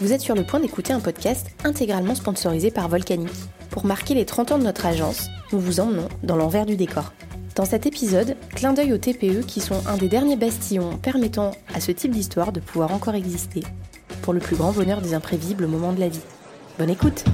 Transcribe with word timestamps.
Vous 0.00 0.12
êtes 0.12 0.20
sur 0.20 0.36
le 0.36 0.44
point 0.44 0.60
d'écouter 0.60 0.92
un 0.92 1.00
podcast 1.00 1.48
intégralement 1.64 2.14
sponsorisé 2.14 2.70
par 2.70 2.88
Volcanic. 2.88 3.32
Pour 3.68 3.84
marquer 3.84 4.14
les 4.14 4.24
30 4.24 4.52
ans 4.52 4.58
de 4.58 4.62
notre 4.62 4.86
agence, 4.86 5.26
nous 5.52 5.58
vous 5.58 5.80
emmenons 5.80 6.06
dans 6.22 6.36
l'envers 6.36 6.66
du 6.66 6.76
décor. 6.76 7.12
Dans 7.56 7.64
cet 7.64 7.84
épisode, 7.84 8.36
clin 8.54 8.72
d'œil 8.72 8.92
aux 8.92 8.98
TPE 8.98 9.44
qui 9.44 9.60
sont 9.60 9.84
un 9.88 9.96
des 9.96 10.08
derniers 10.08 10.36
bastillons 10.36 10.98
permettant 10.98 11.50
à 11.74 11.80
ce 11.80 11.90
type 11.90 12.12
d'histoire 12.12 12.52
de 12.52 12.60
pouvoir 12.60 12.92
encore 12.92 13.16
exister, 13.16 13.64
pour 14.22 14.32
le 14.32 14.38
plus 14.38 14.54
grand 14.54 14.70
bonheur 14.70 15.00
des 15.00 15.14
imprévisibles 15.14 15.66
moments 15.66 15.92
de 15.92 15.98
la 15.98 16.08
vie. 16.08 16.22
Bonne 16.78 16.90
écoute 16.90 17.24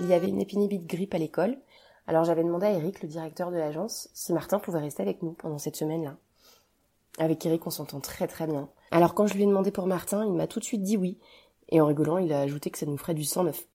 Il 0.00 0.08
y 0.08 0.14
avait 0.14 0.28
une 0.28 0.40
épidémie 0.40 0.78
de 0.78 0.86
grippe 0.86 1.12
à 1.12 1.18
l'école, 1.18 1.58
alors 2.06 2.24
j'avais 2.24 2.42
demandé 2.42 2.66
à 2.66 2.72
Eric, 2.72 3.02
le 3.02 3.08
directeur 3.08 3.50
de 3.50 3.56
l'agence, 3.56 4.08
si 4.12 4.32
Martin 4.32 4.58
pouvait 4.58 4.80
rester 4.80 5.02
avec 5.02 5.22
nous 5.22 5.32
pendant 5.32 5.58
cette 5.58 5.76
semaine-là. 5.76 6.16
Avec 7.18 7.44
Eric, 7.44 7.66
on 7.66 7.70
s'entend 7.70 8.00
très 8.00 8.26
très 8.26 8.46
bien. 8.46 8.68
Alors 8.90 9.14
quand 9.14 9.26
je 9.26 9.34
lui 9.34 9.44
ai 9.44 9.46
demandé 9.46 9.70
pour 9.70 9.86
Martin, 9.86 10.24
il 10.24 10.32
m'a 10.32 10.46
tout 10.46 10.60
de 10.60 10.64
suite 10.64 10.82
dit 10.82 10.96
oui, 10.96 11.18
et 11.68 11.80
en 11.80 11.86
rigolant, 11.86 12.18
il 12.18 12.32
a 12.32 12.40
ajouté 12.40 12.70
que 12.70 12.78
ça 12.78 12.86
nous 12.86 12.96
ferait 12.96 13.14
du 13.14 13.24
109. 13.24 13.66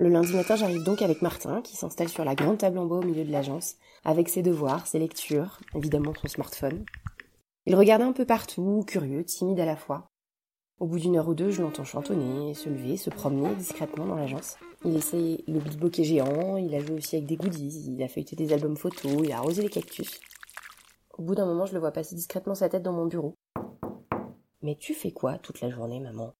Le 0.00 0.08
lundi 0.08 0.32
matin, 0.34 0.54
j'arrive 0.54 0.84
donc 0.84 1.02
avec 1.02 1.22
Martin, 1.22 1.60
qui 1.62 1.76
s'installe 1.76 2.08
sur 2.08 2.24
la 2.24 2.36
grande 2.36 2.58
table 2.58 2.78
en 2.78 2.86
bois 2.86 2.98
au 2.98 3.02
milieu 3.02 3.24
de 3.24 3.32
l'agence, 3.32 3.74
avec 4.04 4.28
ses 4.28 4.42
devoirs, 4.42 4.86
ses 4.86 5.00
lectures, 5.00 5.58
évidemment 5.74 6.12
son 6.14 6.28
smartphone. 6.28 6.84
Il 7.66 7.74
regardait 7.74 8.04
un 8.04 8.12
peu 8.12 8.24
partout, 8.24 8.84
curieux, 8.86 9.24
timide 9.24 9.58
à 9.58 9.64
la 9.64 9.76
fois. 9.76 10.08
Au 10.80 10.86
bout 10.86 11.00
d'une 11.00 11.16
heure 11.16 11.28
ou 11.28 11.34
deux, 11.34 11.50
je 11.50 11.60
l'entends 11.60 11.82
chantonner, 11.82 12.54
se 12.54 12.68
lever, 12.68 12.96
se 12.96 13.10
promener 13.10 13.52
discrètement 13.56 14.06
dans 14.06 14.14
l'agence. 14.14 14.56
Il 14.84 14.94
essaye 14.94 15.42
le 15.48 15.58
beatbox 15.58 16.02
géant, 16.02 16.56
il 16.56 16.72
a 16.72 16.78
joué 16.78 16.98
aussi 16.98 17.16
avec 17.16 17.26
des 17.26 17.36
goodies, 17.36 17.84
il 17.88 18.00
a 18.00 18.06
feuilleté 18.06 18.36
des 18.36 18.52
albums 18.52 18.76
photos, 18.76 19.22
il 19.24 19.32
a 19.32 19.38
arrosé 19.38 19.62
les 19.62 19.70
cactus. 19.70 20.20
Au 21.16 21.22
bout 21.22 21.34
d'un 21.34 21.46
moment, 21.46 21.66
je 21.66 21.72
le 21.72 21.80
vois 21.80 21.90
passer 21.90 22.14
discrètement 22.14 22.54
sa 22.54 22.68
tête 22.68 22.84
dans 22.84 22.92
mon 22.92 23.06
bureau. 23.06 23.34
Mais 24.62 24.76
tu 24.76 24.94
fais 24.94 25.10
quoi 25.10 25.38
toute 25.38 25.60
la 25.60 25.68
journée, 25.68 25.98
maman? 25.98 26.32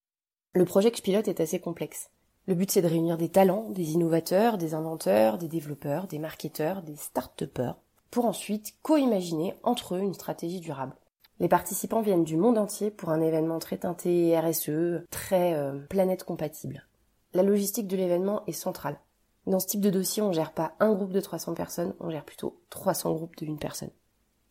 Le 0.53 0.63
projet 0.63 0.89
que 0.89 0.97
je 0.97 1.03
pilote 1.03 1.27
est 1.27 1.41
assez 1.41 1.59
complexe. 1.59 2.09
Le 2.47 2.55
but, 2.55 2.71
c'est 2.71 2.81
de 2.81 2.87
réunir 2.87 3.17
des 3.17 3.29
talents, 3.29 3.69
des 3.71 3.91
innovateurs, 3.91 4.57
des 4.57 4.73
inventeurs, 4.73 5.37
des 5.37 5.49
développeurs, 5.49 6.07
des 6.07 6.17
marketeurs, 6.17 6.81
des 6.81 6.95
start-upers, 6.95 7.75
pour 8.09 8.23
ensuite 8.23 8.75
co-imaginer 8.83 9.55
entre 9.63 9.95
eux 9.95 9.99
une 9.99 10.13
stratégie 10.13 10.61
durable. 10.61 10.95
Les 11.39 11.47
participants 11.47 12.01
viennent 12.01 12.25
du 12.25 12.35
monde 12.35 12.57
entier 12.57 12.91
pour 12.91 13.09
un 13.09 13.21
événement 13.21 13.59
très 13.59 13.77
teinté 13.77 14.37
RSE, 14.37 15.05
très 15.09 15.53
euh, 15.53 15.79
planète 15.89 16.25
compatible. 16.25 16.85
La 17.33 17.43
logistique 17.43 17.87
de 17.87 17.95
l'événement 17.95 18.43
est 18.47 18.51
centrale. 18.51 18.99
Dans 19.47 19.61
ce 19.61 19.67
type 19.67 19.79
de 19.79 19.89
dossier, 19.89 20.21
on 20.21 20.33
gère 20.33 20.51
pas 20.51 20.73
un 20.81 20.93
groupe 20.93 21.13
de 21.13 21.21
300 21.21 21.53
personnes, 21.53 21.93
on 22.01 22.09
gère 22.09 22.25
plutôt 22.25 22.59
300 22.71 23.13
groupes 23.13 23.37
de 23.37 23.45
une 23.45 23.57
personne. 23.57 23.91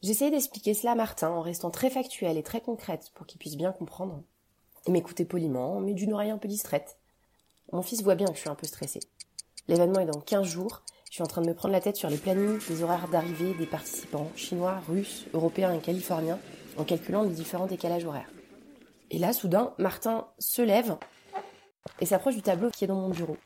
J'essayais 0.03 0.31
d'expliquer 0.31 0.73
cela 0.73 0.93
à 0.93 0.95
Martin 0.95 1.29
en 1.29 1.43
restant 1.43 1.71
très 1.71 1.91
factuelle 1.91 2.39
et 2.39 2.43
très 2.43 2.63
concrète 2.63 3.11
pour 3.15 3.27
qu'il 3.27 3.39
puisse 3.39 3.57
bien 3.57 3.73
comprendre. 3.73 4.23
Il 4.87 4.95
m'écoutait 4.95 5.27
poliment, 5.27 5.81
mais 5.81 5.93
d'une 5.93 6.15
oreille 6.15 6.31
un 6.31 6.39
peu 6.39 6.49
distraite. 6.49 6.97
Mon 7.73 7.83
fils 7.83 8.03
voit 8.03 8.15
bien 8.15 8.29
que 8.29 8.35
je 8.35 8.41
suis 8.41 8.49
un 8.49 8.55
peu 8.55 8.67
stressée. 8.67 9.01
L'événement 9.67 10.01
est 10.01 10.07
dans 10.07 10.21
15 10.21 10.47
jours, 10.47 10.83
je 11.11 11.15
suis 11.15 11.23
en 11.23 11.27
train 11.27 11.43
de 11.43 11.49
me 11.49 11.55
prendre 11.55 11.73
la 11.73 11.81
tête 11.81 11.97
sur 11.97 12.09
les 12.09 12.17
plannings, 12.17 12.61
les 12.71 12.83
horaires 12.83 13.09
d'arrivée 13.09 13.53
des 13.55 13.67
participants 13.67 14.31
chinois, 14.37 14.81
russes, 14.89 15.27
européens 15.35 15.75
et 15.75 15.81
californiens, 15.81 16.39
en 16.79 16.85
calculant 16.85 17.23
les 17.23 17.31
différents 17.31 17.67
décalages 17.67 18.05
horaires. 18.05 18.31
Et 19.11 19.19
là, 19.19 19.33
soudain, 19.33 19.75
Martin 19.79 20.29
se 20.39 20.63
lève 20.63 20.97
et 22.01 22.07
s'approche 22.07 22.35
du 22.35 22.43
tableau 22.43 22.71
qui 22.71 22.85
est 22.85 22.89
dans 22.89 23.01
mon 23.01 23.09
bureau. 23.11 23.37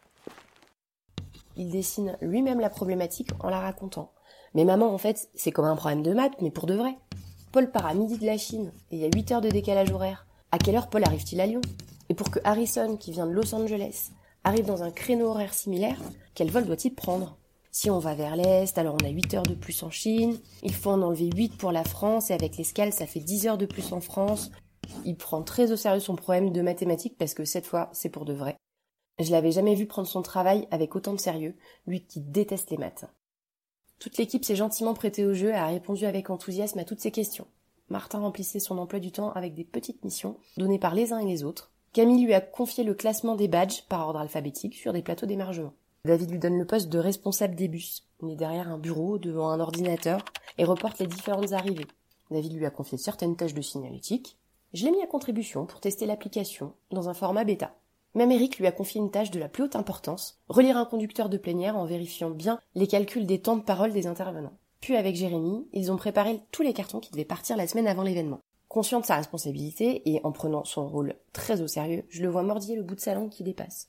Il 1.56 1.70
dessine 1.70 2.16
lui-même 2.20 2.60
la 2.60 2.70
problématique 2.70 3.30
en 3.40 3.50
la 3.50 3.60
racontant. 3.60 4.12
Mais 4.54 4.64
maman, 4.64 4.92
en 4.92 4.98
fait, 4.98 5.30
c'est 5.34 5.50
comme 5.50 5.64
un 5.64 5.76
problème 5.76 6.02
de 6.02 6.12
maths, 6.12 6.40
mais 6.40 6.50
pour 6.50 6.66
de 6.66 6.74
vrai. 6.74 6.96
Paul 7.52 7.70
part 7.70 7.86
à 7.86 7.94
midi 7.94 8.18
de 8.18 8.26
la 8.26 8.38
Chine 8.38 8.72
et 8.90 8.96
il 8.96 9.02
y 9.02 9.04
a 9.04 9.10
8 9.14 9.32
heures 9.32 9.40
de 9.40 9.50
décalage 9.50 9.90
horaire. 9.90 10.26
À 10.50 10.58
quelle 10.58 10.76
heure 10.76 10.88
Paul 10.88 11.04
arrive-t-il 11.04 11.40
à 11.40 11.46
Lyon? 11.46 11.60
Et 12.08 12.14
pour 12.14 12.30
que 12.30 12.40
Harrison, 12.44 12.96
qui 12.96 13.12
vient 13.12 13.26
de 13.26 13.32
Los 13.32 13.54
Angeles, 13.54 14.10
arrive 14.44 14.66
dans 14.66 14.82
un 14.82 14.90
créneau 14.90 15.28
horaire 15.28 15.54
similaire, 15.54 15.98
quel 16.34 16.50
vol 16.50 16.64
doit-il 16.64 16.94
prendre? 16.94 17.38
Si 17.72 17.90
on 17.90 17.98
va 17.98 18.14
vers 18.14 18.36
l'Est, 18.36 18.76
alors 18.76 18.96
on 19.02 19.04
a 19.04 19.08
8 19.08 19.34
heures 19.34 19.42
de 19.42 19.54
plus 19.54 19.82
en 19.82 19.90
Chine. 19.90 20.38
Il 20.62 20.74
faut 20.74 20.90
en 20.90 21.02
enlever 21.02 21.30
8 21.34 21.56
pour 21.56 21.72
la 21.72 21.84
France 21.84 22.30
et 22.30 22.34
avec 22.34 22.58
l'escale, 22.58 22.92
ça 22.92 23.06
fait 23.06 23.20
10 23.20 23.46
heures 23.46 23.58
de 23.58 23.66
plus 23.66 23.92
en 23.92 24.00
France. 24.00 24.50
Il 25.06 25.16
prend 25.16 25.42
très 25.42 25.72
au 25.72 25.76
sérieux 25.76 26.00
son 26.00 26.14
problème 26.14 26.52
de 26.52 26.60
mathématiques 26.60 27.16
parce 27.16 27.32
que 27.32 27.46
cette 27.46 27.66
fois, 27.66 27.88
c'est 27.92 28.10
pour 28.10 28.26
de 28.26 28.34
vrai. 28.34 28.56
Je 29.18 29.30
l'avais 29.30 29.52
jamais 29.52 29.74
vu 29.74 29.86
prendre 29.86 30.06
son 30.06 30.20
travail 30.20 30.68
avec 30.70 30.94
autant 30.96 31.14
de 31.14 31.20
sérieux, 31.20 31.56
lui 31.86 32.04
qui 32.04 32.20
déteste 32.20 32.70
les 32.70 32.76
maths. 32.76 33.06
Toute 33.98 34.18
l'équipe 34.18 34.44
s'est 34.44 34.56
gentiment 34.56 34.94
prêtée 34.94 35.24
au 35.24 35.32
jeu 35.32 35.48
et 35.48 35.54
a 35.54 35.66
répondu 35.66 36.04
avec 36.04 36.28
enthousiasme 36.28 36.78
à 36.78 36.84
toutes 36.84 37.00
ces 37.00 37.10
questions. 37.10 37.46
Martin 37.88 38.20
remplissait 38.20 38.60
son 38.60 38.78
emploi 38.78 39.00
du 39.00 39.12
temps 39.12 39.32
avec 39.32 39.54
des 39.54 39.64
petites 39.64 40.04
missions 40.04 40.36
données 40.56 40.78
par 40.78 40.94
les 40.94 41.12
uns 41.12 41.18
et 41.18 41.26
les 41.26 41.42
autres. 41.42 41.72
Camille 41.92 42.24
lui 42.24 42.34
a 42.34 42.40
confié 42.40 42.84
le 42.84 42.94
classement 42.94 43.34
des 43.34 43.48
badges 43.48 43.82
par 43.88 44.06
ordre 44.06 44.18
alphabétique 44.18 44.74
sur 44.74 44.92
des 44.92 45.02
plateaux 45.02 45.26
d'émargement. 45.26 45.74
David 46.04 46.32
lui 46.32 46.40
donne 46.40 46.58
le 46.58 46.66
poste 46.66 46.88
de 46.88 46.98
responsable 46.98 47.54
des 47.54 47.68
bus. 47.68 48.08
Il 48.24 48.30
est 48.30 48.36
derrière 48.36 48.68
un 48.68 48.78
bureau, 48.78 49.18
devant 49.18 49.50
un 49.50 49.60
ordinateur, 49.60 50.24
et 50.58 50.64
reporte 50.64 50.98
les 50.98 51.06
différentes 51.06 51.52
arrivées. 51.52 51.86
David 52.32 52.54
lui 52.54 52.66
a 52.66 52.70
confié 52.70 52.98
certaines 52.98 53.36
tâches 53.36 53.54
de 53.54 53.62
signalétique. 53.62 54.36
Je 54.74 54.84
l'ai 54.84 54.90
mis 54.90 55.00
à 55.00 55.06
contribution 55.06 55.64
pour 55.64 55.78
tester 55.78 56.06
l'application, 56.06 56.72
dans 56.90 57.08
un 57.08 57.14
format 57.14 57.44
bêta. 57.44 57.76
Même 58.16 58.32
Eric 58.32 58.58
lui 58.58 58.66
a 58.66 58.72
confié 58.72 59.00
une 59.00 59.12
tâche 59.12 59.30
de 59.30 59.38
la 59.38 59.48
plus 59.48 59.62
haute 59.62 59.76
importance, 59.76 60.40
relire 60.48 60.76
un 60.76 60.86
conducteur 60.86 61.28
de 61.28 61.38
plénière 61.38 61.76
en 61.76 61.86
vérifiant 61.86 62.30
bien 62.30 62.58
les 62.74 62.88
calculs 62.88 63.24
des 63.24 63.40
temps 63.40 63.56
de 63.56 63.62
parole 63.62 63.92
des 63.92 64.08
intervenants. 64.08 64.58
Puis 64.80 64.96
avec 64.96 65.14
Jérémy, 65.14 65.68
ils 65.72 65.92
ont 65.92 65.96
préparé 65.96 66.40
tous 66.50 66.62
les 66.62 66.72
cartons 66.72 66.98
qui 66.98 67.12
devaient 67.12 67.24
partir 67.24 67.56
la 67.56 67.68
semaine 67.68 67.86
avant 67.86 68.02
l'événement. 68.02 68.40
Conscient 68.68 68.98
de 68.98 69.06
sa 69.06 69.18
responsabilité 69.18 70.02
et 70.10 70.20
en 70.24 70.32
prenant 70.32 70.64
son 70.64 70.88
rôle 70.88 71.14
très 71.32 71.60
au 71.60 71.68
sérieux, 71.68 72.04
je 72.08 72.22
le 72.22 72.28
vois 72.28 72.42
mordiller 72.42 72.74
le 72.74 72.82
bout 72.82 72.96
de 72.96 73.00
sa 73.00 73.14
langue 73.14 73.30
qui 73.30 73.44
dépasse. 73.44 73.88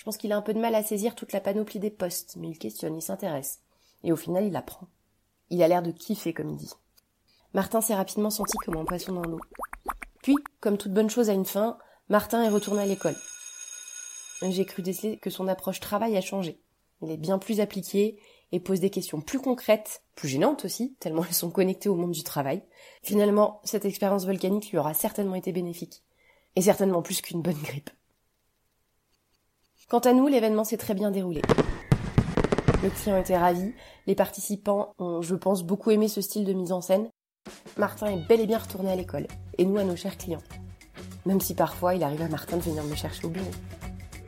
Je 0.00 0.04
pense 0.06 0.16
qu'il 0.16 0.32
a 0.32 0.36
un 0.38 0.40
peu 0.40 0.54
de 0.54 0.58
mal 0.58 0.74
à 0.74 0.82
saisir 0.82 1.14
toute 1.14 1.34
la 1.34 1.42
panoplie 1.42 1.78
des 1.78 1.90
postes, 1.90 2.36
mais 2.38 2.48
il 2.48 2.58
questionne, 2.58 2.96
il 2.96 3.02
s'intéresse. 3.02 3.60
Et 4.02 4.12
au 4.12 4.16
final, 4.16 4.46
il 4.46 4.56
apprend. 4.56 4.88
Il 5.50 5.62
a 5.62 5.68
l'air 5.68 5.82
de 5.82 5.90
kiffer, 5.90 6.32
comme 6.32 6.48
il 6.48 6.56
dit. 6.56 6.72
Martin 7.52 7.82
s'est 7.82 7.94
rapidement 7.94 8.30
senti 8.30 8.56
comme 8.64 8.78
un 8.78 8.86
poisson 8.86 9.12
dans 9.12 9.28
l'eau. 9.28 9.42
Puis, 10.22 10.36
comme 10.60 10.78
toute 10.78 10.94
bonne 10.94 11.10
chose 11.10 11.28
a 11.28 11.34
une 11.34 11.44
fin, 11.44 11.76
Martin 12.08 12.42
est 12.42 12.48
retourné 12.48 12.80
à 12.80 12.86
l'école. 12.86 13.14
J'ai 14.40 14.64
cru 14.64 14.80
déceler 14.80 15.18
que 15.18 15.28
son 15.28 15.48
approche 15.48 15.80
travail 15.80 16.16
a 16.16 16.22
changé. 16.22 16.62
Il 17.02 17.10
est 17.10 17.18
bien 17.18 17.38
plus 17.38 17.60
appliqué 17.60 18.18
et 18.52 18.60
pose 18.60 18.80
des 18.80 18.88
questions 18.88 19.20
plus 19.20 19.38
concrètes, 19.38 20.02
plus 20.14 20.28
gênantes 20.28 20.64
aussi, 20.64 20.96
tellement 20.98 21.26
elles 21.26 21.34
sont 21.34 21.50
connectées 21.50 21.90
au 21.90 21.94
monde 21.94 22.12
du 22.12 22.24
travail. 22.24 22.62
Finalement, 23.02 23.60
cette 23.64 23.84
expérience 23.84 24.24
volcanique 24.24 24.70
lui 24.70 24.78
aura 24.78 24.94
certainement 24.94 25.34
été 25.34 25.52
bénéfique. 25.52 26.04
Et 26.56 26.62
certainement 26.62 27.02
plus 27.02 27.20
qu'une 27.20 27.42
bonne 27.42 27.60
grippe. 27.62 27.90
Quant 29.90 29.98
à 29.98 30.12
nous, 30.12 30.28
l'événement 30.28 30.62
s'est 30.62 30.76
très 30.76 30.94
bien 30.94 31.10
déroulé. 31.10 31.42
Le 32.84 32.90
client 32.90 33.16
était 33.16 33.36
ravi, 33.36 33.72
les 34.06 34.14
participants 34.14 34.94
ont, 35.00 35.20
je 35.20 35.34
pense, 35.34 35.64
beaucoup 35.64 35.90
aimé 35.90 36.06
ce 36.06 36.20
style 36.20 36.44
de 36.44 36.52
mise 36.52 36.70
en 36.70 36.80
scène. 36.80 37.08
Martin 37.76 38.06
est 38.06 38.28
bel 38.28 38.38
et 38.38 38.46
bien 38.46 38.58
retourné 38.58 38.92
à 38.92 38.94
l'école, 38.94 39.26
et 39.58 39.64
nous 39.64 39.78
à 39.78 39.82
nos 39.82 39.96
chers 39.96 40.16
clients. 40.16 40.42
Même 41.26 41.40
si 41.40 41.56
parfois 41.56 41.96
il 41.96 42.04
arrive 42.04 42.22
à 42.22 42.28
Martin 42.28 42.58
de 42.58 42.62
venir 42.62 42.84
me 42.84 42.94
chercher 42.94 43.26
au 43.26 43.30
bureau. 43.30 43.50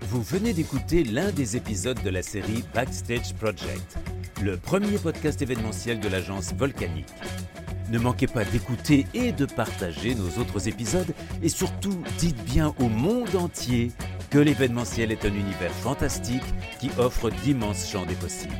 Vous 0.00 0.20
venez 0.20 0.52
d'écouter 0.52 1.04
l'un 1.04 1.30
des 1.30 1.56
épisodes 1.56 2.02
de 2.02 2.10
la 2.10 2.22
série 2.22 2.64
Backstage 2.74 3.32
Project, 3.34 3.98
le 4.42 4.56
premier 4.56 4.98
podcast 4.98 5.42
événementiel 5.42 6.00
de 6.00 6.08
l'agence 6.08 6.52
Volcanique. 6.54 7.06
Ne 7.92 8.00
manquez 8.00 8.26
pas 8.26 8.44
d'écouter 8.44 9.06
et 9.14 9.30
de 9.30 9.46
partager 9.46 10.16
nos 10.16 10.40
autres 10.40 10.66
épisodes 10.66 11.14
et 11.40 11.48
surtout 11.48 12.02
dites 12.18 12.42
bien 12.42 12.74
au 12.80 12.88
monde 12.88 13.36
entier 13.36 13.92
que 14.32 14.38
l'événementiel 14.38 15.12
est 15.12 15.26
un 15.26 15.34
univers 15.34 15.70
fantastique 15.70 16.42
qui 16.80 16.90
offre 16.96 17.28
d'immenses 17.28 17.90
champs 17.90 18.06
des 18.06 18.14
possibles. 18.14 18.54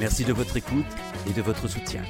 Merci 0.00 0.24
de 0.24 0.32
votre 0.32 0.56
écoute 0.56 0.86
et 1.30 1.32
de 1.32 1.40
votre 1.40 1.68
soutien. 1.68 2.02